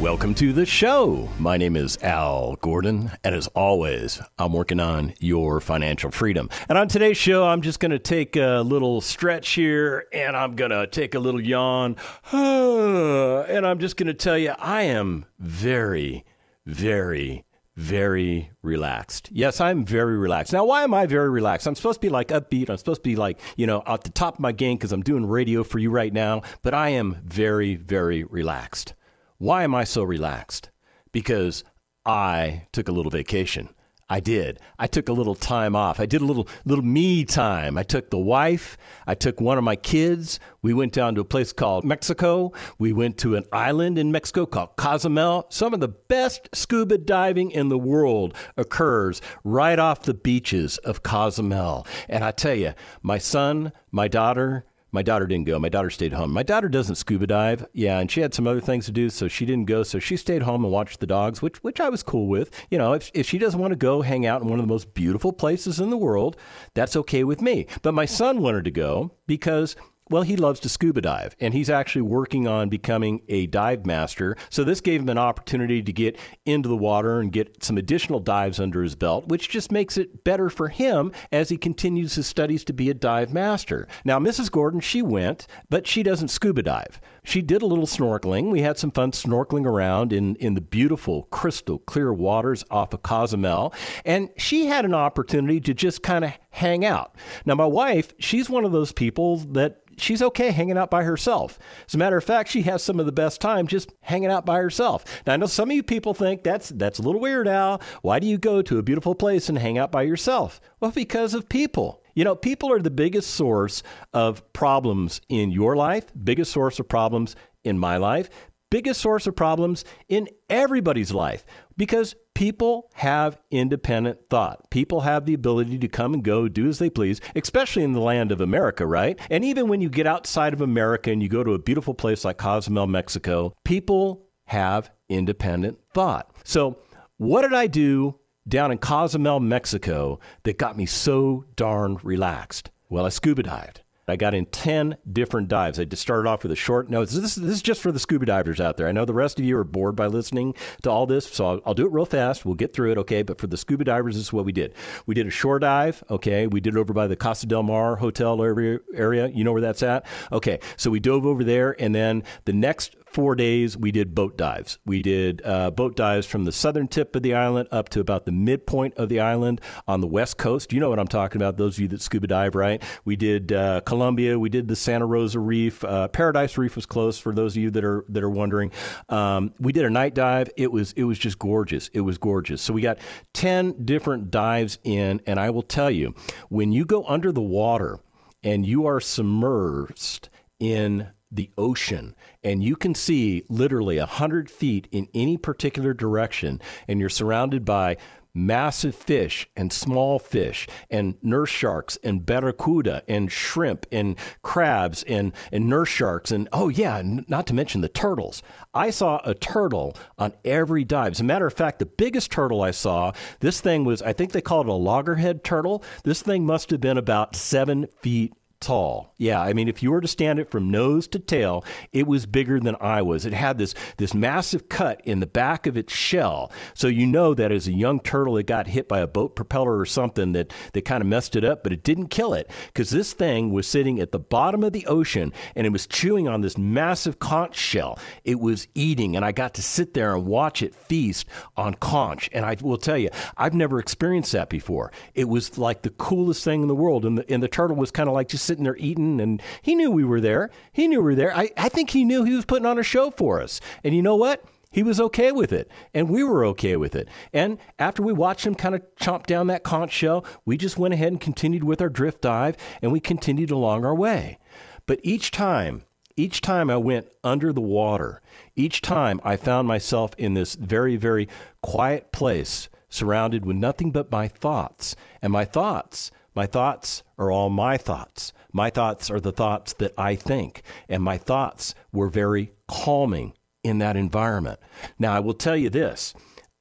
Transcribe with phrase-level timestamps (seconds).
[0.00, 1.28] Welcome to the show.
[1.40, 6.50] My name is Al Gordon, and as always, I'm working on your financial freedom.
[6.68, 10.54] And on today's show, I'm just going to take a little stretch here and I'm
[10.54, 11.96] going to take a little yawn.
[12.32, 16.24] And I'm just going to tell you, I am very,
[16.64, 17.44] very,
[17.74, 19.30] very relaxed.
[19.32, 20.52] Yes, I'm very relaxed.
[20.52, 21.66] Now, why am I very relaxed?
[21.66, 22.70] I'm supposed to be like upbeat.
[22.70, 25.02] I'm supposed to be like, you know, at the top of my game because I'm
[25.02, 28.94] doing radio for you right now, but I am very, very relaxed.
[29.38, 30.70] Why am I so relaxed?
[31.12, 31.62] Because
[32.04, 33.68] I took a little vacation.
[34.10, 34.58] I did.
[34.78, 36.00] I took a little time off.
[36.00, 37.76] I did a little little me time.
[37.76, 38.78] I took the wife.
[39.06, 40.40] I took one of my kids.
[40.62, 42.52] We went down to a place called Mexico.
[42.78, 45.46] We went to an island in Mexico called Cozumel.
[45.50, 51.02] Some of the best scuba diving in the world occurs right off the beaches of
[51.02, 51.86] Cozumel.
[52.08, 55.58] And I tell you, my son, my daughter, my daughter didn't go.
[55.58, 56.32] My daughter stayed home.
[56.32, 57.66] My daughter doesn't scuba dive.
[57.72, 59.82] Yeah, and she had some other things to do, so she didn't go.
[59.82, 62.50] So she stayed home and watched the dogs, which which I was cool with.
[62.70, 64.72] You know, if if she doesn't want to go hang out in one of the
[64.72, 66.36] most beautiful places in the world,
[66.74, 67.66] that's okay with me.
[67.82, 69.76] But my son wanted to go because
[70.10, 74.36] well, he loves to scuba dive, and he's actually working on becoming a dive master.
[74.50, 78.20] So, this gave him an opportunity to get into the water and get some additional
[78.20, 82.26] dives under his belt, which just makes it better for him as he continues his
[82.26, 83.86] studies to be a dive master.
[84.04, 84.50] Now, Mrs.
[84.50, 87.00] Gordon, she went, but she doesn't scuba dive.
[87.24, 88.50] She did a little snorkeling.
[88.50, 93.02] We had some fun snorkeling around in, in the beautiful, crystal clear waters off of
[93.02, 97.14] Cozumel, and she had an opportunity to just kind of hang out.
[97.44, 101.58] Now, my wife, she's one of those people that she's okay hanging out by herself.
[101.86, 104.46] As a matter of fact, she has some of the best time just hanging out
[104.46, 105.04] by herself.
[105.26, 107.80] Now I know some of you people think that's that's a little weird, Al.
[108.02, 110.60] Why do you go to a beautiful place and hang out by yourself?
[110.80, 112.02] Well, because of people.
[112.14, 116.88] You know, people are the biggest source of problems in your life, biggest source of
[116.88, 118.28] problems in my life,
[118.70, 124.70] biggest source of problems in everybody's life because people have independent thought.
[124.70, 128.00] People have the ability to come and go, do as they please, especially in the
[128.00, 129.18] land of America, right?
[129.28, 132.24] And even when you get outside of America and you go to a beautiful place
[132.24, 136.30] like Cozumel, Mexico, people have independent thought.
[136.44, 136.78] So,
[137.16, 142.70] what did I do down in Cozumel, Mexico that got me so darn relaxed?
[142.88, 143.82] Well, I scuba dived.
[144.10, 145.78] I got in 10 different dives.
[145.78, 147.08] I just started off with a short note.
[147.08, 148.88] This, this is just for the scuba divers out there.
[148.88, 151.60] I know the rest of you are bored by listening to all this, so I'll,
[151.66, 152.44] I'll, do it real fast.
[152.44, 153.22] We'll get through it, okay?
[153.22, 154.74] But for the scuba divers, this is what we did.
[155.06, 156.46] We did a shore dive, okay?
[156.46, 158.80] We did it over by the Costa del Mar hotel area.
[158.94, 159.28] area.
[159.28, 160.06] You know where that's at?
[160.32, 164.36] Okay, so we dove over there, and then the next four days, we did boat
[164.36, 164.78] dives.
[164.84, 168.26] We did uh, boat dives from the southern tip of the island up to about
[168.26, 170.72] the midpoint of the island on the west coast.
[170.72, 172.82] You know what I'm talking about, those of you that scuba dive, right?
[173.04, 174.38] We did uh, Colombia.
[174.38, 175.82] We did the Santa Rosa Reef.
[175.82, 178.70] Uh, Paradise Reef was close for those of you that are that are wondering.
[179.08, 180.48] Um, we did a night dive.
[180.56, 181.88] It was it was just gorgeous.
[181.92, 182.62] It was gorgeous.
[182.62, 182.98] So we got
[183.34, 186.14] ten different dives in, and I will tell you,
[186.48, 187.98] when you go under the water
[188.44, 190.28] and you are submerged
[190.60, 197.00] in the ocean and you can see literally 100 feet in any particular direction and
[197.00, 197.96] you're surrounded by
[198.38, 205.32] massive fish and small fish and nurse sharks and barracuda and shrimp and crabs and,
[205.52, 208.42] and nurse sharks and oh yeah not to mention the turtles.
[208.72, 211.12] I saw a turtle on every dive.
[211.12, 214.32] As a matter of fact the biggest turtle i saw this thing was i think
[214.32, 215.82] they call it a loggerhead turtle.
[216.04, 219.14] This thing must have been about seven feet tall.
[219.18, 222.26] Yeah, I mean, if you were to stand it from nose to tail, it was
[222.26, 223.24] bigger than I was.
[223.24, 227.34] It had this this massive cut in the back of its shell, so you know
[227.34, 230.52] that as a young turtle, it got hit by a boat propeller or something that
[230.72, 233.66] that kind of messed it up, but it didn't kill it because this thing was
[233.66, 237.56] sitting at the bottom of the ocean and it was chewing on this massive conch
[237.56, 237.98] shell.
[238.24, 241.26] It was eating, and I got to sit there and watch it feast
[241.56, 242.28] on conch.
[242.32, 244.92] And I will tell you, I've never experienced that before.
[245.14, 247.90] It was like the coolest thing in the world, and the, and the turtle was
[247.90, 250.50] kind of like just sitting there eating, and he knew we were there.
[250.72, 251.36] He knew we were there.
[251.36, 253.60] I, I think he knew he was putting on a show for us.
[253.84, 254.44] And you know what?
[254.70, 257.08] He was okay with it, and we were okay with it.
[257.32, 260.92] And after we watched him kind of chomp down that conch shell, we just went
[260.92, 264.38] ahead and continued with our drift dive, and we continued along our way.
[264.86, 265.84] But each time,
[266.16, 268.20] each time I went under the water,
[268.56, 271.28] each time I found myself in this very, very
[271.62, 274.96] quiet place surrounded with nothing but my thoughts.
[275.22, 278.32] And my thoughts, my thoughts are all my thoughts.
[278.52, 280.62] My thoughts are the thoughts that I think.
[280.88, 283.32] And my thoughts were very calming
[283.64, 284.60] in that environment.
[285.00, 286.14] Now, I will tell you this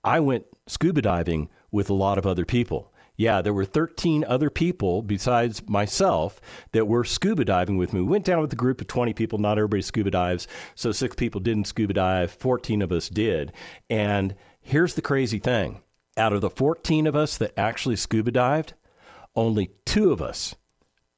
[0.04, 2.92] I went scuba diving with a lot of other people.
[3.18, 6.42] Yeah, there were 13 other people besides myself
[6.72, 8.02] that were scuba diving with me.
[8.02, 9.38] We went down with a group of 20 people.
[9.38, 10.48] Not everybody scuba dives.
[10.74, 13.54] So six people didn't scuba dive, 14 of us did.
[13.92, 15.84] And here's the crazy thing
[16.18, 18.74] out of the 14 of us that actually scuba dived,
[19.38, 20.56] only two of us,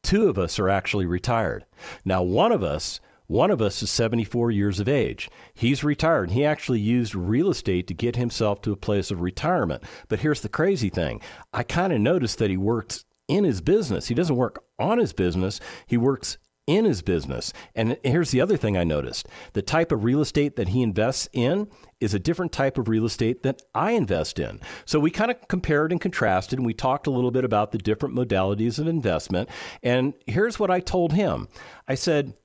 [0.04, 1.66] two of us are actually retired.
[2.04, 5.30] Now, one of us, one of us is 74 years of age.
[5.54, 6.32] He's retired.
[6.32, 9.84] He actually used real estate to get himself to a place of retirement.
[10.10, 11.22] But here's the crazy thing
[11.54, 14.08] I kind of noticed that he works in his business.
[14.08, 16.38] He doesn't work on his business, he works
[16.70, 17.52] in his business.
[17.74, 21.28] And here's the other thing I noticed the type of real estate that he invests
[21.34, 21.68] in
[22.00, 24.60] is a different type of real estate that I invest in.
[24.86, 27.80] So we kind of compared and contrasted, and we talked a little bit about the
[27.80, 29.50] different modalities of investment.
[29.82, 31.48] And here's what I told him
[31.88, 32.36] I said,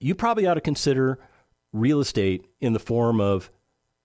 [0.00, 1.18] you probably ought to consider
[1.72, 3.50] real estate in the form of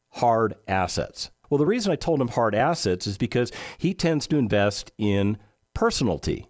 [0.10, 1.32] hard assets.
[1.50, 5.38] Well, the reason I told him hard assets is because he tends to invest in
[5.74, 6.47] personalty.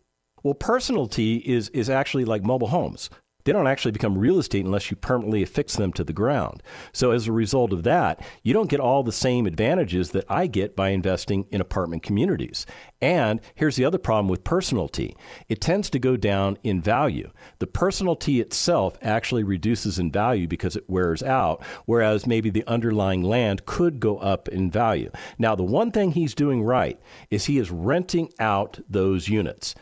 [0.48, 3.10] Well, personalty is, is actually like mobile homes
[3.48, 6.62] they don't actually become real estate unless you permanently affix them to the ground.
[6.92, 10.48] So as a result of that, you don't get all the same advantages that I
[10.48, 12.66] get by investing in apartment communities.
[13.00, 15.16] And here's the other problem with personalty
[15.48, 17.32] it tends to go down in value.
[17.60, 23.24] The personalty itself actually reduces in value because it wears out, whereas maybe the underlying
[23.24, 25.10] land could go up in value.
[25.40, 27.00] Now, the one thing he's doing right
[27.32, 29.74] is he is renting out those units.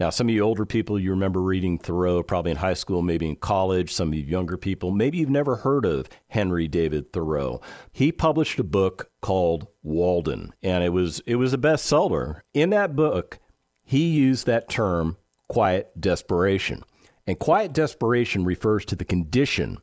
[0.00, 3.28] Now, some of you older people, you remember reading Thoreau probably in high school, maybe
[3.28, 3.92] in college.
[3.92, 7.60] Some of you younger people, maybe you've never heard of Henry David Thoreau.
[7.92, 12.40] He published a book called Walden, and it was it was a bestseller.
[12.54, 13.40] In that book,
[13.84, 15.18] he used that term
[15.48, 16.82] quiet desperation.
[17.26, 19.76] And quiet desperation refers to the condition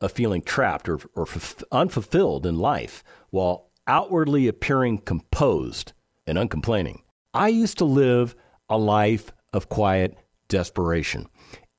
[0.00, 1.28] of feeling trapped or, or
[1.70, 5.92] unfulfilled in life while outwardly appearing composed
[6.26, 7.02] and uncomplaining.
[7.32, 8.34] I used to live
[8.68, 10.16] a life of quiet
[10.48, 11.28] desperation.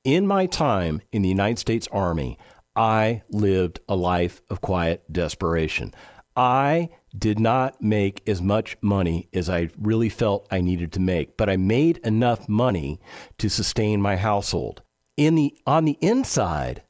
[0.02, 2.38] In my time in the United States Army,
[2.74, 5.94] I lived a life of quiet desperation.
[6.36, 11.36] I did not make as much money as I really felt I needed to make,
[11.36, 13.00] but I made enough money
[13.38, 14.82] to sustain my household.
[15.16, 16.82] In the on the inside,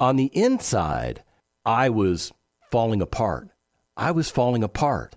[0.00, 1.22] on the inside,
[1.64, 2.32] I was
[2.72, 3.50] falling apart.
[3.96, 5.16] I was falling apart.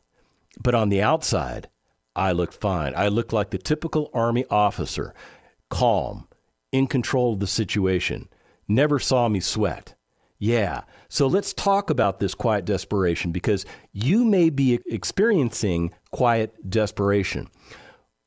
[0.62, 1.70] But on the outside,
[2.16, 2.94] I looked fine.
[2.96, 5.14] I looked like the typical Army officer,
[5.70, 6.28] calm,
[6.72, 8.28] in control of the situation,
[8.68, 9.96] never saw me sweat.
[10.40, 17.48] Yeah, so let's talk about this quiet desperation because you may be experiencing quiet desperation.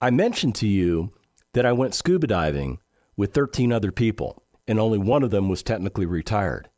[0.00, 1.12] I mentioned to you
[1.54, 2.78] that I went scuba diving
[3.16, 6.68] with 13 other people, and only one of them was technically retired.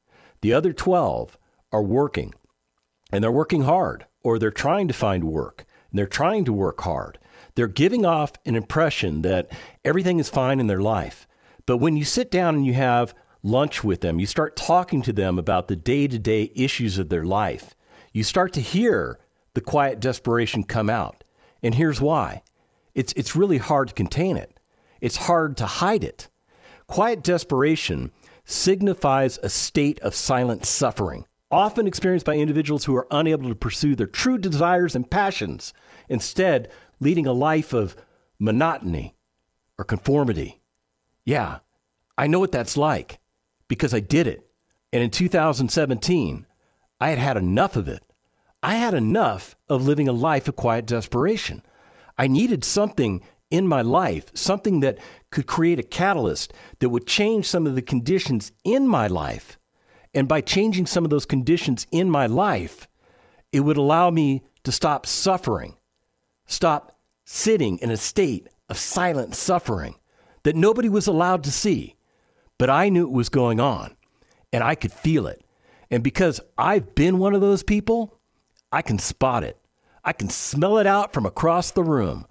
[0.40, 1.36] The other 12
[1.72, 2.32] are working,
[3.12, 5.66] and they're working hard, or they're trying to find work.
[5.96, 7.18] They're trying to work hard.
[7.54, 9.50] They're giving off an impression that
[9.84, 11.26] everything is fine in their life.
[11.64, 15.12] But when you sit down and you have lunch with them, you start talking to
[15.12, 17.74] them about the day to day issues of their life,
[18.12, 19.18] you start to hear
[19.54, 21.24] the quiet desperation come out.
[21.62, 22.42] And here's why
[22.94, 24.58] it's, it's really hard to contain it,
[25.00, 26.28] it's hard to hide it.
[26.86, 28.12] Quiet desperation
[28.44, 33.94] signifies a state of silent suffering often experienced by individuals who are unable to pursue
[33.94, 35.72] their true desires and passions,
[36.08, 37.96] instead, leading a life of
[38.38, 39.14] monotony
[39.78, 40.60] or conformity.
[41.24, 41.58] Yeah,
[42.18, 43.18] I know what that's like
[43.68, 44.48] because I did it.
[44.92, 46.46] And in 2017,
[47.00, 48.02] I had had enough of it.
[48.62, 51.62] I had enough of living a life of quiet desperation.
[52.16, 54.98] I needed something in my life, something that
[55.30, 59.55] could create a catalyst that would change some of the conditions in my life
[60.16, 62.88] and by changing some of those conditions in my life,
[63.52, 65.76] it would allow me to stop suffering,
[66.46, 69.94] stop sitting in a state of silent suffering
[70.42, 71.96] that nobody was allowed to see.
[72.58, 73.94] But I knew it was going on
[74.52, 75.44] and I could feel it.
[75.90, 78.18] And because I've been one of those people,
[78.72, 79.58] I can spot it.
[80.02, 82.26] I can smell it out from across the room.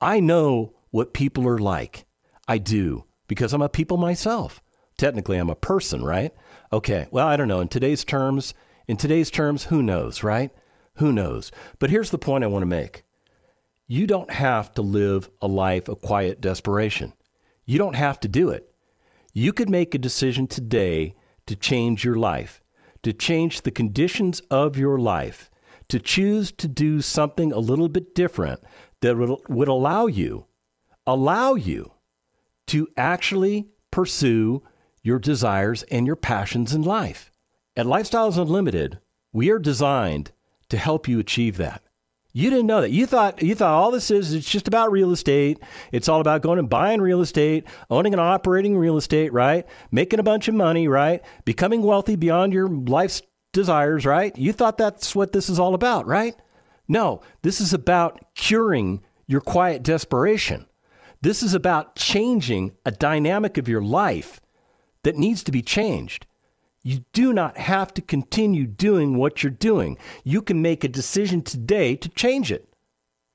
[0.00, 2.06] I know what people are like.
[2.48, 4.62] I do because I'm a people myself.
[4.96, 6.32] Technically, I'm a person, right?
[6.72, 7.60] Okay, well, I don't know.
[7.60, 8.54] In today's terms,
[8.86, 10.50] in today's terms, who knows, right?
[10.94, 11.50] Who knows?
[11.78, 13.04] But here's the point I want to make.
[13.86, 17.14] You don't have to live a life of quiet desperation.
[17.64, 18.70] You don't have to do it.
[19.32, 21.14] You could make a decision today
[21.46, 22.62] to change your life,
[23.02, 25.50] to change the conditions of your life,
[25.88, 28.60] to choose to do something a little bit different
[29.00, 30.46] that would, allow you,
[31.06, 31.92] allow you
[32.66, 34.62] to actually pursue
[35.02, 37.30] your desires and your passions in life.
[37.76, 38.98] At Lifestyles Unlimited,
[39.32, 40.32] we are designed
[40.68, 41.82] to help you achieve that.
[42.32, 42.90] You didn't know that.
[42.90, 45.60] You thought you thought all this is it's just about real estate.
[45.92, 49.66] It's all about going and buying real estate, owning and operating real estate, right?
[49.90, 51.22] Making a bunch of money, right?
[51.44, 54.36] Becoming wealthy beyond your life's desires, right?
[54.36, 56.36] You thought that's what this is all about, right?
[56.86, 60.66] No, this is about curing your quiet desperation.
[61.20, 64.40] This is about changing a dynamic of your life
[65.02, 66.26] that needs to be changed.
[66.82, 69.98] You do not have to continue doing what you're doing.
[70.24, 72.72] You can make a decision today to change it.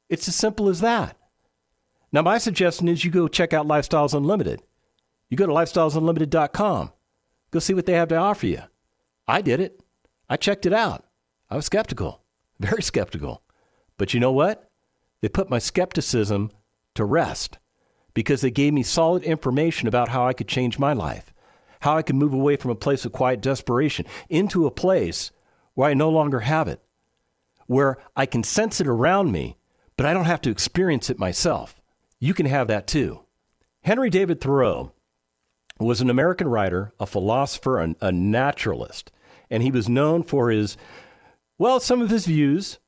[0.10, 1.18] It's as simple as that.
[2.12, 4.62] Now, my suggestion is you go check out Lifestyles Unlimited.
[5.30, 6.92] You go to lifestylesunlimited.com.
[7.52, 8.62] Go see what they have to offer you.
[9.28, 9.82] I did it.
[10.30, 11.06] I checked it out.
[11.50, 12.22] I was skeptical,
[12.60, 13.42] very skeptical.
[13.98, 14.70] But you know what?
[15.22, 16.52] They put my skepticism
[16.96, 17.58] to rest
[18.14, 21.33] because they gave me solid information about how I could change my life
[21.84, 25.32] how I can move away from a place of quiet desperation into a place
[25.74, 26.82] where I no longer have it,
[27.68, 29.58] where I can sense it around me,
[29.98, 31.82] but I don't have to experience it myself.
[32.20, 33.26] You can have that too.
[33.82, 34.94] Henry David Thoreau
[35.78, 39.12] was an American writer, a philosopher, and a naturalist,
[39.50, 40.78] and he was known for his,
[41.58, 42.80] well, some of his views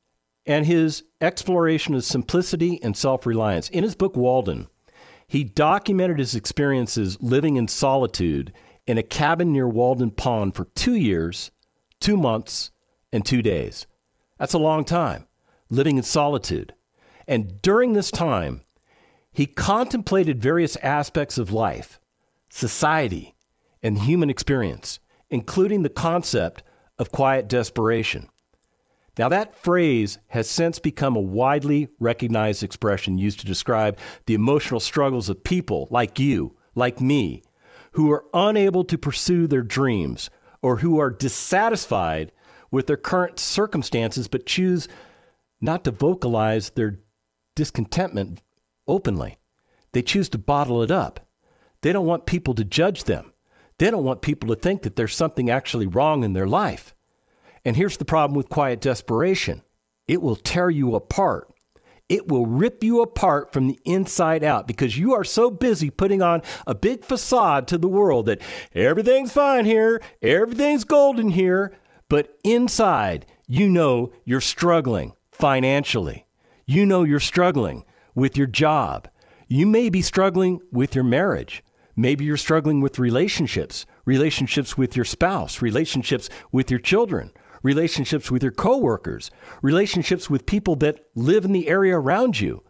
[0.46, 3.68] and his exploration of simplicity and self reliance.
[3.72, 4.68] In his book, Walden,
[5.28, 8.54] he documented his experiences living in solitude
[8.88, 11.51] in a cabin near Walden Pond for two years,
[12.00, 12.72] two months,
[13.12, 13.88] and two days.
[14.38, 15.27] That's a long time,
[15.70, 16.74] living in solitude.
[17.27, 18.62] And during this time,
[19.32, 22.00] he contemplated various aspects of life,
[22.50, 23.36] society,
[23.82, 25.00] and human experience,
[25.30, 26.63] including the concept
[26.98, 28.30] of quiet desperation.
[29.18, 34.80] Now, that phrase has since become a widely recognized expression used to describe the emotional
[34.80, 37.42] struggles of people like you, like me,
[37.96, 40.30] who are unable to pursue their dreams
[40.62, 42.32] or who are dissatisfied
[42.70, 44.90] with their current circumstances but choose
[45.62, 47.00] not to vocalize their
[47.56, 48.42] discontentment
[48.86, 49.38] openly.
[49.94, 51.25] They choose to bottle it up.
[51.84, 53.32] They don't want people to judge them.
[53.78, 56.94] They don't want people to think that there's something actually wrong in their life.
[57.64, 59.62] And here's the problem with quiet desperation
[60.06, 61.50] it will tear you apart
[62.09, 66.21] it will rip you apart from the inside out because you are so busy putting
[66.21, 68.41] on a big facade to the world that
[68.74, 71.74] everything's fine here, everything's golden here,
[72.09, 76.27] but inside, you know you're struggling financially.
[76.65, 79.07] You know you're struggling with your job.
[79.47, 81.63] You may be struggling with your marriage.
[81.95, 87.31] Maybe you're struggling with relationships, relationships with your spouse, relationships with your children,
[87.65, 89.31] relationships with your coworkers,
[89.63, 92.63] relationships with people that live in the area around you.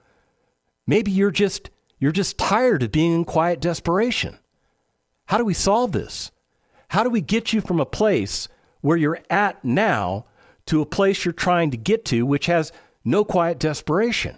[0.87, 4.37] Maybe you're just you're just tired of being in quiet desperation.
[5.25, 6.31] How do we solve this?
[6.89, 8.47] How do we get you from a place
[8.81, 10.25] where you're at now
[10.67, 12.71] to a place you're trying to get to which has
[13.03, 14.37] no quiet desperation?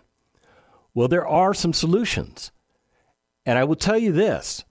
[0.93, 2.51] Well, there are some solutions.
[3.45, 4.63] And I will tell you this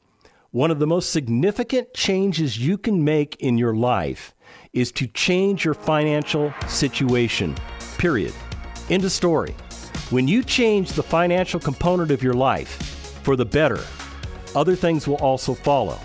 [0.51, 4.35] one of the most significant changes you can make in your life
[4.77, 7.57] is to change your financial situation,
[7.97, 8.35] period.
[8.91, 9.57] End of story.
[10.11, 12.69] When you change the financial component of your life
[13.25, 13.83] for the better,
[14.55, 15.99] other things will also follow.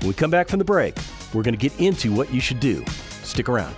[0.00, 0.96] When we come back from the break,
[1.34, 2.84] we're going to get into what you should do.
[3.22, 3.76] Stick around.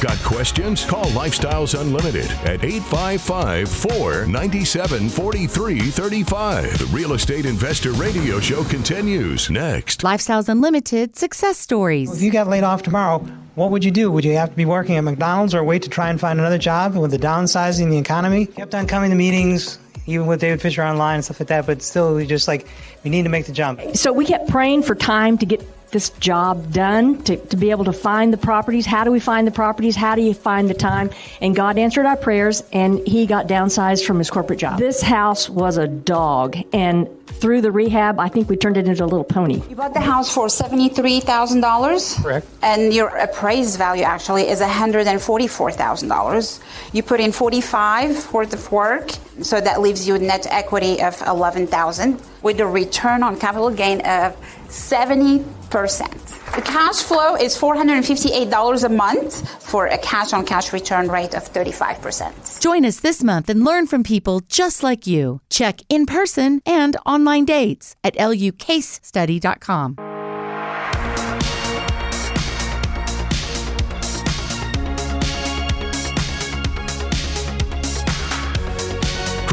[0.00, 0.84] Got questions?
[0.84, 6.78] Call Lifestyles Unlimited at 855 497 4335.
[6.78, 10.02] The Real Estate Investor Radio Show continues next.
[10.02, 12.14] Lifestyles Unlimited Success Stories.
[12.14, 13.20] If you got laid off tomorrow,
[13.54, 14.10] what would you do?
[14.12, 16.58] Would you have to be working at McDonald's or wait to try and find another
[16.58, 18.44] job with the downsizing the economy?
[18.44, 21.80] Kept on coming to meetings, even with David Fisher online and stuff like that, but
[21.80, 22.66] still, we just like,
[23.02, 23.80] we need to make the jump.
[23.94, 27.84] So we kept praying for time to get this job done to, to be able
[27.84, 28.86] to find the properties.
[28.86, 29.96] How do we find the properties?
[29.96, 31.10] How do you find the time?
[31.40, 34.78] And God answered our prayers and he got downsized from his corporate job.
[34.78, 39.04] This house was a dog and through the rehab, I think we turned it into
[39.04, 39.62] a little pony.
[39.68, 42.22] You bought the house for $73,000.
[42.22, 42.46] Correct.
[42.62, 46.60] And your appraised value actually is $144,000.
[46.92, 49.10] You put in 45 worth of work,
[49.42, 54.00] so that leaves you a net equity of 11,000 with a return on capital gain
[54.02, 54.34] of
[54.70, 61.34] 70 the cash flow is $458 a month for a cash on cash return rate
[61.34, 62.60] of 35%.
[62.60, 65.40] Join us this month and learn from people just like you.
[65.50, 70.05] Check in person and online dates at lucasestudy.com.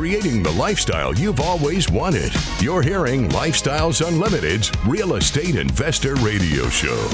[0.04, 2.30] creating the lifestyle you've always wanted.
[2.60, 7.10] You're hearing Lifestyles Unlimited's Real Estate Investor Radio Show.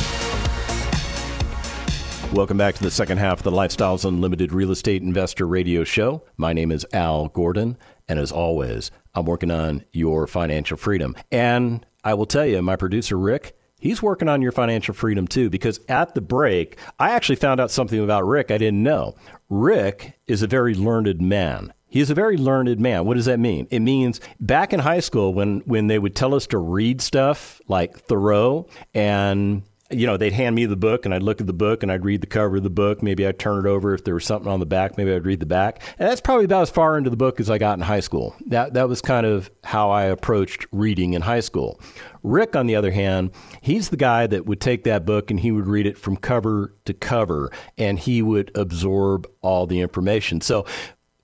[2.34, 6.24] Welcome back to the second half of the Lifestyles Unlimited Real Estate Investor Radio Show.
[6.38, 7.78] My name is Al Gordon,
[8.08, 11.16] and as always, I'm working on your financial freedom.
[11.32, 15.52] And I will tell you, my producer Rick, he's working on your financial freedom too,
[15.52, 19.14] because at the break, I actually found out something about Rick I didn't know.
[19.48, 21.72] Rick is a very learned man.
[21.90, 23.06] He is a very learned man.
[23.06, 23.68] What does that mean?
[23.72, 27.62] It means back in high school when when they would tell us to read stuff
[27.68, 31.54] like Thoreau and you know, they'd hand me the book and I'd look at the
[31.54, 33.02] book and I'd read the cover of the book.
[33.02, 34.98] Maybe I'd turn it over if there was something on the back.
[34.98, 35.82] Maybe I'd read the back.
[35.98, 38.36] And that's probably about as far into the book as I got in high school.
[38.48, 41.80] That, that was kind of how I approached reading in high school.
[42.22, 43.32] Rick, on the other hand,
[43.62, 46.76] he's the guy that would take that book and he would read it from cover
[46.86, 50.42] to cover and he would absorb all the information.
[50.42, 50.66] So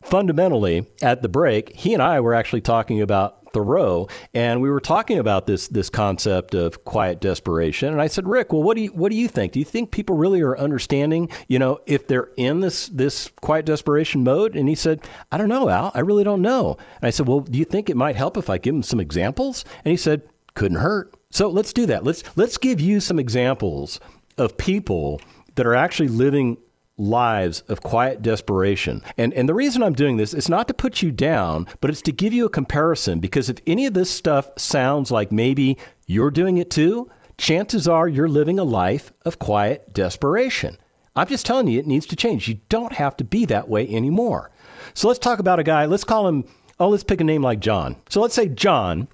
[0.05, 4.81] fundamentally, at the break, he and I were actually talking about Thoreau, and we were
[4.81, 7.93] talking about this this concept of quiet desperation.
[7.93, 9.53] And I said, Rick, well, what do you what do you think?
[9.53, 13.65] Do you think people really are understanding, you know, if they're in this this quiet
[13.65, 14.57] desperation mode?
[14.57, 15.91] And he said, I don't know, Al.
[15.95, 16.77] I really don't know.
[17.01, 18.99] And I said, Well, do you think it might help if I give him some
[18.99, 19.63] examples?
[19.85, 21.13] And he said, Couldn't hurt.
[21.29, 22.03] So let's do that.
[22.03, 24.01] Let's let's give you some examples
[24.37, 25.21] of people
[25.55, 26.57] that are actually living
[26.97, 29.01] lives of quiet desperation.
[29.17, 32.01] And and the reason I'm doing this is not to put you down, but it's
[32.03, 36.31] to give you a comparison because if any of this stuff sounds like maybe you're
[36.31, 40.77] doing it too, chances are you're living a life of quiet desperation.
[41.15, 42.47] I'm just telling you it needs to change.
[42.47, 44.51] You don't have to be that way anymore.
[44.93, 46.45] So let's talk about a guy, let's call him
[46.79, 47.95] oh, let's pick a name like John.
[48.09, 49.07] So let's say John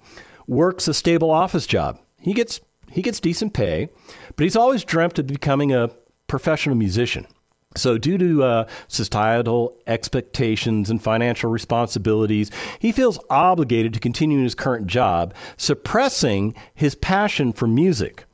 [0.48, 2.00] works a stable office job.
[2.18, 2.60] He gets
[2.92, 3.90] he gets decent pay,
[4.36, 5.90] but he's always dreamt of becoming a
[6.28, 7.26] professional musician.
[7.76, 14.44] So, due to uh, societal expectations and financial responsibilities, he feels obligated to continue in
[14.44, 18.26] his current job, suppressing his passion for music.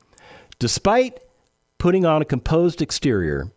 [0.58, 1.20] Despite
[1.78, 3.52] putting on a composed exterior,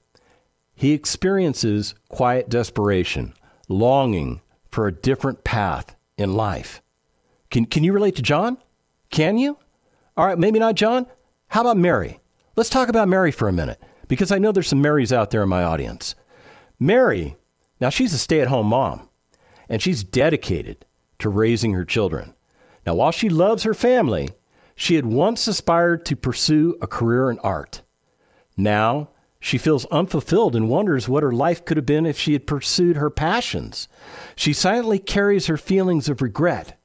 [0.75, 3.33] he experiences quiet desperation,
[3.67, 6.83] longing for a different path in life.
[7.49, 8.57] Can, can you relate to John?
[9.09, 9.57] Can you?
[10.15, 11.07] All right, maybe not John.
[11.47, 12.19] How about Mary?
[12.55, 15.41] Let's talk about Mary for a minute because I know there's some Marys out there
[15.41, 16.15] in my audience.
[16.77, 17.37] Mary,
[17.79, 19.07] now she's a stay at home mom,
[19.69, 20.85] and she's dedicated
[21.19, 22.33] to raising her children.
[22.85, 24.27] Now, while she loves her family,
[24.75, 27.83] she had once aspired to pursue a career in art.
[28.57, 32.45] Now, she feels unfulfilled and wonders what her life could have been if she had
[32.45, 33.87] pursued her passions.
[34.35, 36.77] She silently carries her feelings of regret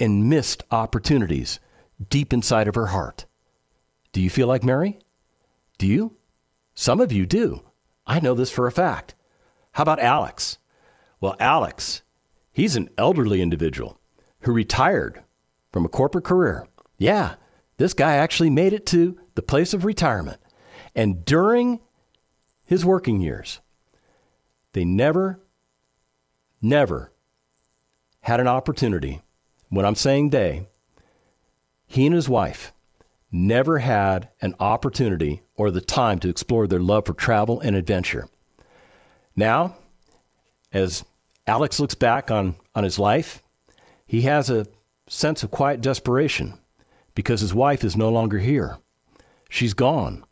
[0.00, 1.60] and missed opportunities
[2.08, 3.26] deep inside of her heart.
[4.14, 5.00] Do you feel like Mary?
[5.76, 6.16] Do you?
[6.74, 7.62] Some of you do.
[8.06, 9.14] I know this for a fact.
[9.72, 10.58] How about Alex?
[11.20, 12.02] Well, Alex,
[12.52, 14.00] he's an elderly individual
[14.40, 15.22] who retired
[15.72, 16.66] from a corporate career.
[16.98, 17.36] Yeah,
[17.76, 20.40] this guy actually made it to the place of retirement.
[20.94, 21.80] And during
[22.64, 23.60] his working years,
[24.72, 25.40] they never,
[26.60, 27.12] never
[28.20, 29.22] had an opportunity.
[29.68, 30.68] When I'm saying they,
[31.86, 32.72] he and his wife
[33.32, 38.28] never had an opportunity or the time to explore their love for travel and adventure.
[39.34, 39.76] Now,
[40.70, 41.04] as
[41.46, 43.42] Alex looks back on, on his life,
[44.06, 44.66] he has a
[45.08, 46.58] sense of quiet desperation
[47.14, 48.78] because his wife is no longer here.
[49.48, 50.24] She's gone.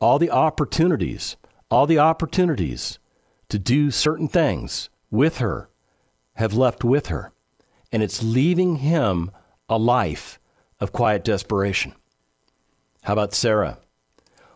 [0.00, 1.36] All the opportunities,
[1.70, 2.98] all the opportunities
[3.48, 5.68] to do certain things with her
[6.34, 7.32] have left with her.
[7.90, 9.30] And it's leaving him
[9.68, 10.38] a life
[10.80, 11.94] of quiet desperation.
[13.02, 13.78] How about Sarah?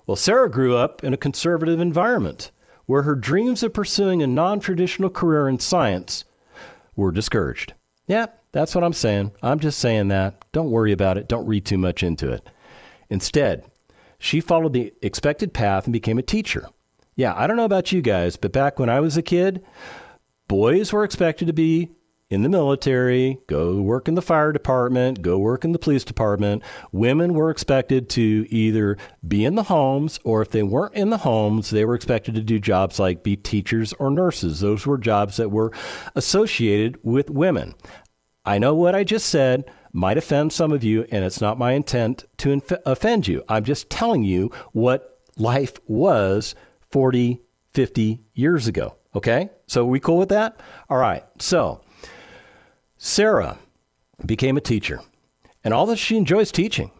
[0.06, 2.50] Well, Sarah grew up in a conservative environment
[2.86, 6.24] where her dreams of pursuing a non traditional career in science
[6.96, 7.74] were discouraged.
[8.06, 9.32] Yeah, that's what I'm saying.
[9.42, 10.44] I'm just saying that.
[10.52, 11.28] Don't worry about it.
[11.28, 12.48] Don't read too much into it.
[13.08, 13.64] Instead,
[14.18, 16.68] she followed the expected path and became a teacher.
[17.14, 19.64] Yeah, I don't know about you guys, but back when I was a kid,
[20.48, 21.90] boys were expected to be
[22.32, 26.62] in the military, go work in the fire department, go work in the police department.
[26.90, 28.96] Women were expected to either
[29.28, 32.40] be in the homes, or if they weren't in the homes, they were expected to
[32.40, 34.60] do jobs like be teachers or nurses.
[34.60, 35.72] Those were jobs that were
[36.14, 37.74] associated with women.
[38.46, 41.72] I know what I just said might offend some of you, and it's not my
[41.72, 43.44] intent to inf- offend you.
[43.46, 46.54] I'm just telling you what life was
[46.92, 47.42] 40,
[47.74, 48.96] 50 years ago.
[49.14, 49.50] Okay?
[49.66, 50.58] So, we cool with that?
[50.88, 51.24] All right.
[51.38, 51.81] So,
[53.04, 53.58] Sarah
[54.24, 55.00] became a teacher,
[55.64, 56.92] and although she enjoys teaching,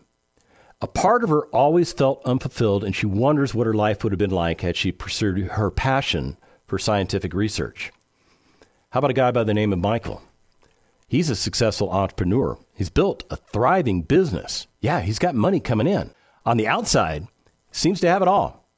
[0.80, 4.18] a part of her always felt unfulfilled, and she wonders what her life would have
[4.18, 6.36] been like had she pursued her passion
[6.66, 7.92] for scientific research.
[8.90, 10.20] How about a guy by the name of Michael?
[11.06, 12.58] He's a successful entrepreneur.
[12.74, 14.66] He's built a thriving business.
[14.80, 16.10] Yeah, he's got money coming in.
[16.44, 17.28] On the outside,
[17.70, 18.68] seems to have it all.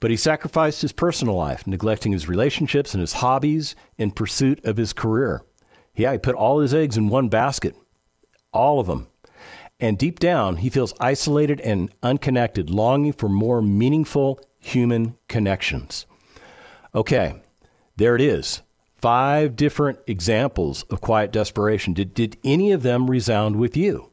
[0.00, 4.78] But he sacrificed his personal life, neglecting his relationships and his hobbies in pursuit of
[4.78, 5.42] his career.
[5.94, 7.76] Yeah, he put all his eggs in one basket,
[8.52, 9.08] all of them.
[9.80, 16.06] And deep down, he feels isolated and unconnected, longing for more meaningful human connections.
[16.94, 17.42] Okay,
[17.96, 18.62] there it is.
[18.94, 21.92] Five different examples of quiet desperation.
[21.92, 24.12] Did, did any of them resound with you?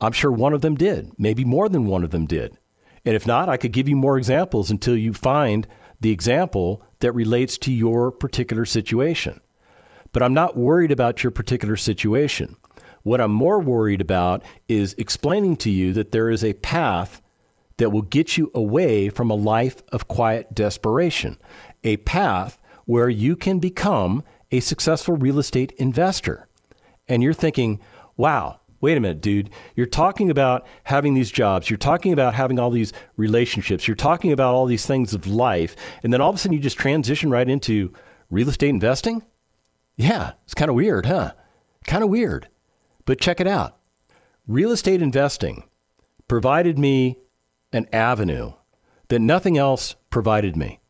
[0.00, 1.12] I'm sure one of them did.
[1.18, 2.56] Maybe more than one of them did.
[3.04, 5.66] And if not, I could give you more examples until you find
[6.00, 9.40] the example that relates to your particular situation.
[10.12, 12.56] But I'm not worried about your particular situation.
[13.02, 17.22] What I'm more worried about is explaining to you that there is a path
[17.78, 21.38] that will get you away from a life of quiet desperation,
[21.82, 26.46] a path where you can become a successful real estate investor.
[27.08, 27.80] And you're thinking,
[28.16, 29.50] wow, wait a minute, dude.
[29.76, 31.70] You're talking about having these jobs.
[31.70, 33.88] You're talking about having all these relationships.
[33.88, 35.74] You're talking about all these things of life.
[36.02, 37.92] And then all of a sudden you just transition right into
[38.30, 39.22] real estate investing?
[40.00, 41.32] Yeah, it's kind of weird, huh?
[41.86, 42.48] Kind of weird.
[43.04, 43.76] But check it out.
[44.46, 45.64] Real estate investing
[46.26, 47.18] provided me
[47.70, 48.54] an avenue
[49.08, 50.80] that nothing else provided me.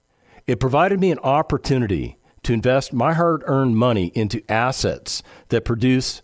[0.46, 6.23] It provided me an opportunity to invest my hard earned money into assets that produce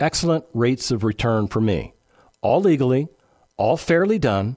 [0.00, 1.94] excellent rates of return for me,
[2.40, 3.06] all legally,
[3.56, 4.56] all fairly done.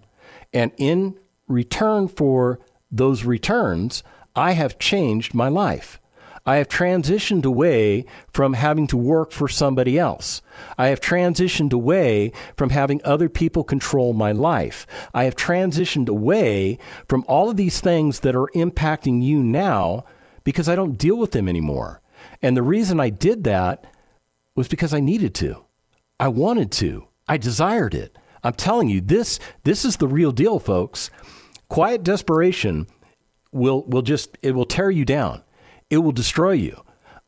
[0.52, 2.60] And in return for
[2.92, 4.02] those returns,
[4.36, 5.99] I have changed my life.
[6.50, 10.42] I have transitioned away from having to work for somebody else.
[10.80, 14.88] I have transitioned away from having other people control my life.
[15.14, 20.06] I have transitioned away from all of these things that are impacting you now
[20.44, 22.02] because I don't deal with them anymore.
[22.42, 23.86] And the reason I did that
[24.56, 25.64] was because I needed to.
[26.20, 27.10] I wanted to.
[27.28, 28.18] I desired it.
[28.44, 31.12] I'm telling you, this this is the real deal, folks.
[31.68, 32.88] Quiet desperation
[33.52, 35.44] will will just it will tear you down
[35.90, 36.84] it will destroy you.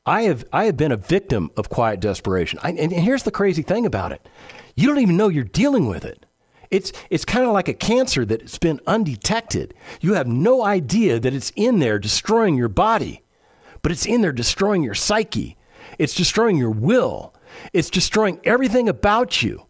[0.06, 2.60] I have I have been a victim of quiet desperation.
[2.63, 4.28] I, and here's the crazy thing about it:
[4.76, 6.26] you don't even know you're dealing with it.
[6.71, 9.74] It's it's kind of like a cancer that's been undetected.
[10.00, 13.24] You have no idea that it's in there destroying your body,
[13.82, 15.58] but it's in there destroying your psyche.
[16.00, 17.36] It's destroying your will.
[17.74, 19.67] It's destroying everything about you.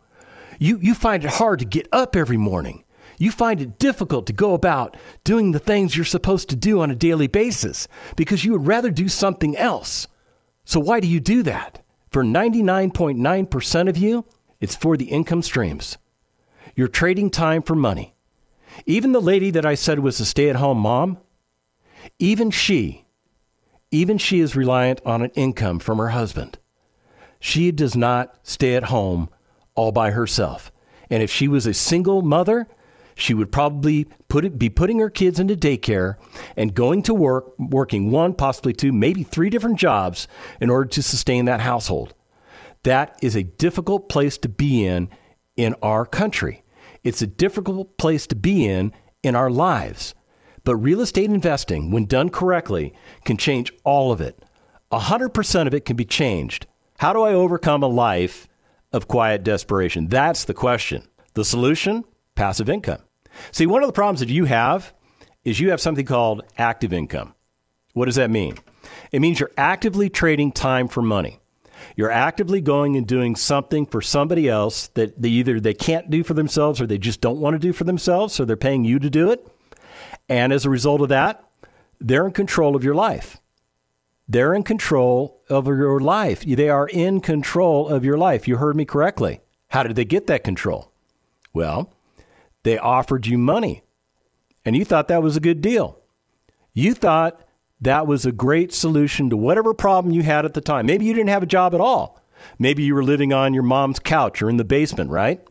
[0.59, 2.83] You you find it hard to get up every morning
[3.21, 6.89] you find it difficult to go about doing the things you're supposed to do on
[6.89, 10.07] a daily basis because you would rather do something else.
[10.65, 11.83] So, why do you do that?
[12.09, 14.25] For 99.9% of you,
[14.59, 15.99] it's for the income streams.
[16.75, 18.15] You're trading time for money.
[18.87, 21.19] Even the lady that I said was a stay at home mom,
[22.17, 23.05] even she,
[23.91, 26.57] even she is reliant on an income from her husband.
[27.39, 29.29] She does not stay at home
[29.75, 30.71] all by herself.
[31.09, 32.67] And if she was a single mother,
[33.15, 36.15] she would probably put it, be putting her kids into daycare
[36.55, 40.27] and going to work, working one, possibly two, maybe three different jobs
[40.59, 42.13] in order to sustain that household.
[42.83, 45.09] That is a difficult place to be in
[45.55, 46.63] in our country.
[47.03, 48.93] It's a difficult place to be in
[49.23, 50.15] in our lives.
[50.63, 52.93] But real estate investing, when done correctly,
[53.25, 54.43] can change all of it.
[54.91, 56.67] 100% of it can be changed.
[56.99, 58.47] How do I overcome a life
[58.93, 60.07] of quiet desperation?
[60.07, 61.07] That's the question.
[61.33, 62.03] The solution?
[62.41, 62.97] Passive income.
[63.51, 64.95] See, one of the problems that you have
[65.43, 67.35] is you have something called active income.
[67.93, 68.57] What does that mean?
[69.11, 71.39] It means you're actively trading time for money.
[71.95, 76.23] You're actively going and doing something for somebody else that they either they can't do
[76.23, 78.97] for themselves or they just don't want to do for themselves, so they're paying you
[78.97, 79.47] to do it.
[80.27, 81.43] And as a result of that,
[81.99, 83.37] they're in control of your life.
[84.27, 86.41] They're in control of your life.
[86.43, 88.47] They are in control of your life.
[88.47, 89.41] You heard me correctly.
[89.67, 90.91] How did they get that control?
[91.53, 91.93] Well,
[92.63, 93.83] they offered you money
[94.65, 95.99] and you thought that was a good deal.
[96.73, 97.41] You thought
[97.81, 100.85] that was a great solution to whatever problem you had at the time.
[100.85, 102.21] Maybe you didn't have a job at all.
[102.59, 105.41] Maybe you were living on your mom's couch or in the basement, right?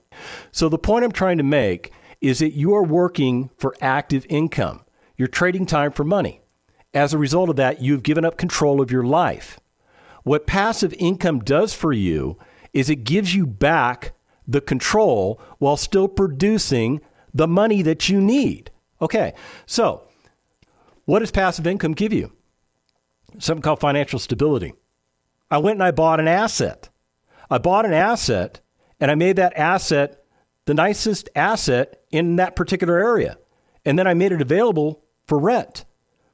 [0.53, 4.83] So the point I'm trying to make is that you are working for active income.
[5.17, 6.41] You're trading time for money.
[6.93, 9.61] As a result of that, you've given up control of your life.
[10.25, 12.39] What passive income does for you
[12.73, 14.13] is it gives you back
[14.51, 17.01] the control while still producing
[17.33, 18.71] the money that you need.
[19.01, 19.35] Okay,
[19.67, 20.03] so
[21.05, 22.33] what does passive income give you?
[23.39, 24.75] Something called financial stability.
[25.51, 26.89] I went and I bought an asset.
[27.49, 28.61] I bought an asset
[28.99, 30.25] and I made that asset
[30.67, 33.39] the nicest asset in that particular area.
[33.85, 35.85] And then I made it available for rent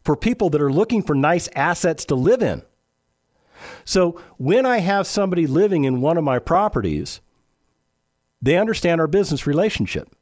[0.04, 2.62] for people that are looking for nice assets to live in.
[3.84, 7.20] So when I have somebody living in one of my properties,
[8.40, 10.14] they understand our business relationship.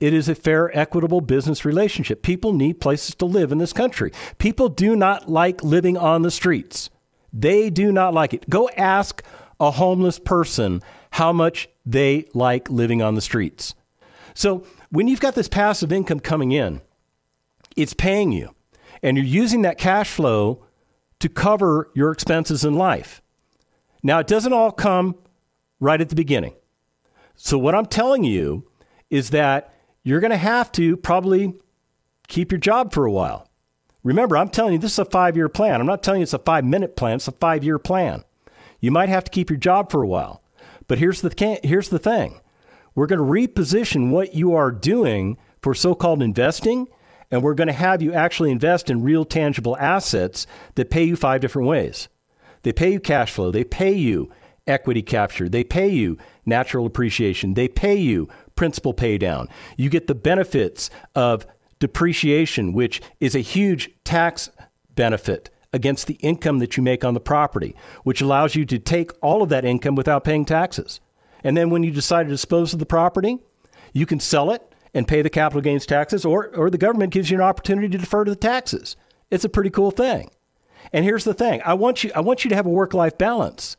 [0.00, 2.22] It is a fair, equitable business relationship.
[2.22, 4.12] People need places to live in this country.
[4.38, 6.90] People do not like living on the streets.
[7.32, 8.48] They do not like it.
[8.50, 9.22] Go ask
[9.58, 13.74] a homeless person how much they like living on the streets.
[14.34, 16.82] So when you've got this passive income coming in,
[17.74, 18.54] it's paying you,
[19.02, 20.64] and you're using that cash flow
[21.20, 23.22] to cover your expenses in life.
[24.02, 25.16] Now, it doesn't all come
[25.80, 26.54] right at the beginning.
[27.36, 28.66] So, what I'm telling you
[29.10, 29.72] is that
[30.02, 31.54] you're going to have to probably
[32.28, 33.48] keep your job for a while.
[34.02, 35.80] Remember, I'm telling you this is a five year plan.
[35.80, 38.24] I'm not telling you it's a five minute plan, it's a five year plan.
[38.80, 40.42] You might have to keep your job for a while.
[40.88, 42.40] But here's the, here's the thing
[42.94, 46.88] we're going to reposition what you are doing for so called investing,
[47.30, 50.46] and we're going to have you actually invest in real tangible assets
[50.76, 52.08] that pay you five different ways.
[52.62, 54.30] They pay you cash flow, they pay you
[54.66, 56.16] equity capture, they pay you
[56.46, 59.48] natural appreciation, they pay you principal pay down.
[59.76, 61.46] You get the benefits of
[61.78, 64.50] depreciation, which is a huge tax
[64.94, 69.10] benefit against the income that you make on the property, which allows you to take
[69.22, 71.00] all of that income without paying taxes.
[71.44, 73.38] And then when you decide to dispose of the property,
[73.92, 74.62] you can sell it
[74.94, 77.98] and pay the capital gains taxes, or, or the government gives you an opportunity to
[77.98, 78.96] defer to the taxes.
[79.30, 80.30] It's a pretty cool thing.
[80.92, 83.18] And here's the thing I want you, I want you to have a work life
[83.18, 83.76] balance.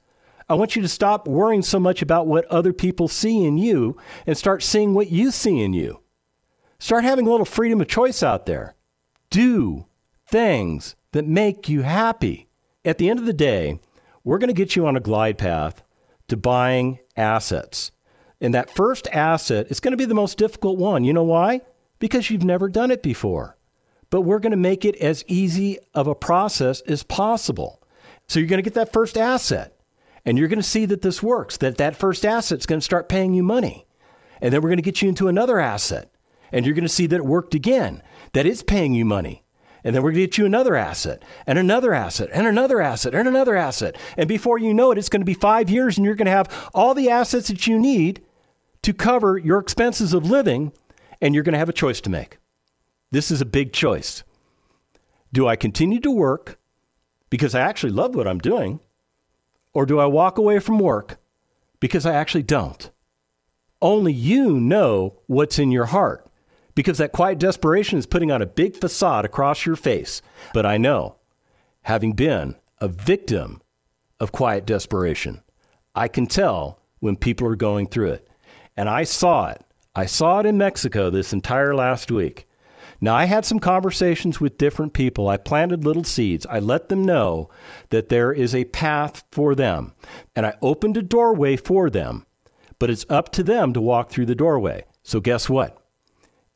[0.50, 3.98] I want you to stop worrying so much about what other people see in you
[4.26, 6.02] and start seeing what you see in you.
[6.80, 8.76] Start having a little freedom of choice out there.
[9.30, 9.88] Do
[10.30, 12.48] things that make you happy.
[12.86, 13.80] At the end of the day,
[14.24, 15.84] we're going to get you on a glide path
[16.30, 17.92] to buying assets.
[18.40, 21.04] And that first asset is going to be the most difficult one.
[21.04, 21.62] You know why?
[22.00, 23.58] Because you've never done it before.
[24.10, 27.82] But we're going to make it as easy of a process as possible.
[28.28, 29.77] So you're going to get that first asset
[30.28, 32.86] and you're going to see that this works, that that first asset is going to
[32.86, 33.88] start paying you money.
[34.42, 36.12] And then we're going to get you into another asset
[36.52, 39.46] and you're going to see that it worked again, that it's paying you money.
[39.86, 43.16] And then we're going to get you another asset and another asset and another asset
[43.16, 43.96] and another asset.
[44.18, 46.32] And before you know it, it's going to be five years and you're going to
[46.32, 48.22] have all the assets that you need
[48.82, 50.74] to cover your expenses of living.
[51.22, 52.38] And you're going to have a choice to make.
[53.12, 54.26] This is a big choice.
[55.32, 56.60] Do I continue to work
[57.30, 58.82] because I actually love what I'm doing?
[59.78, 61.20] Or do I walk away from work
[61.80, 62.90] because I actually don't?
[63.80, 66.26] Only you know what's in your heart
[66.74, 70.24] because that quiet desperation is putting on a big facade across your face.
[70.52, 71.18] But I know,
[71.84, 73.62] having been a victim
[74.20, 75.44] of quiet desperation,
[75.94, 78.28] I can tell when people are going through it.
[78.76, 79.62] And I saw it.
[79.94, 82.47] I saw it in Mexico this entire last week.
[83.00, 85.28] Now, I had some conversations with different people.
[85.28, 86.46] I planted little seeds.
[86.48, 87.50] I let them know
[87.90, 89.94] that there is a path for them.
[90.36, 92.26] And I opened a doorway for them,
[92.80, 94.86] but it's up to them to walk through the doorway.
[95.04, 95.78] So, guess what?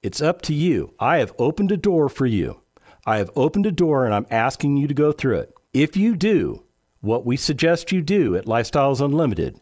[0.01, 0.95] It's up to you.
[0.99, 2.61] I have opened a door for you.
[3.05, 5.53] I have opened a door and I'm asking you to go through it.
[5.73, 6.63] If you do
[7.01, 9.59] what we suggest you do at Lifestyles Unlimited,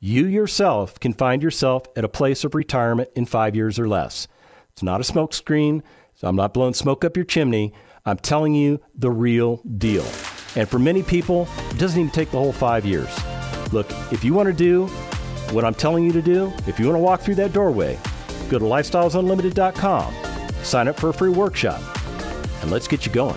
[0.00, 4.28] you yourself can find yourself at a place of retirement in five years or less.
[4.72, 5.82] It's not a smokescreen,
[6.16, 7.72] so I'm not blowing smoke up your chimney.
[8.04, 10.04] I'm telling you the real deal.
[10.56, 13.08] And for many people, it doesn't even take the whole five years.
[13.72, 14.86] Look, if you want to do
[15.52, 17.98] what I'm telling you to do, if you want to walk through that doorway,
[18.48, 20.14] Go to lifestylesunlimited.com,
[20.62, 21.80] sign up for a free workshop,
[22.62, 23.36] and let's get you going.